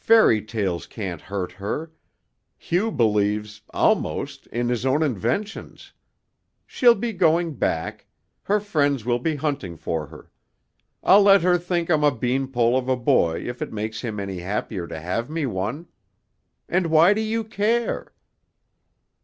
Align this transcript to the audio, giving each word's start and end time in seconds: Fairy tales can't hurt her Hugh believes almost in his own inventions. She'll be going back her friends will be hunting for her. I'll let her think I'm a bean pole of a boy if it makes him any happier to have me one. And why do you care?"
Fairy 0.00 0.42
tales 0.42 0.84
can't 0.88 1.20
hurt 1.20 1.52
her 1.52 1.92
Hugh 2.58 2.90
believes 2.90 3.62
almost 3.72 4.48
in 4.48 4.68
his 4.68 4.84
own 4.84 5.00
inventions. 5.00 5.92
She'll 6.66 6.96
be 6.96 7.12
going 7.12 7.54
back 7.54 8.08
her 8.42 8.58
friends 8.58 9.04
will 9.04 9.20
be 9.20 9.36
hunting 9.36 9.76
for 9.76 10.08
her. 10.08 10.32
I'll 11.04 11.22
let 11.22 11.42
her 11.42 11.56
think 11.56 11.88
I'm 11.88 12.02
a 12.02 12.10
bean 12.10 12.48
pole 12.48 12.76
of 12.76 12.88
a 12.88 12.96
boy 12.96 13.46
if 13.46 13.62
it 13.62 13.72
makes 13.72 14.00
him 14.00 14.18
any 14.18 14.40
happier 14.40 14.88
to 14.88 14.98
have 14.98 15.30
me 15.30 15.46
one. 15.46 15.86
And 16.68 16.88
why 16.88 17.14
do 17.14 17.20
you 17.20 17.44
care?" 17.44 18.12